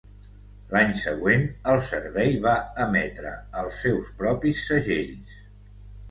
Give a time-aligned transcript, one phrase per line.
[0.69, 1.43] L'any següent,
[1.73, 2.53] el servei va
[2.85, 3.33] emetre
[3.65, 5.37] els seus propis segells.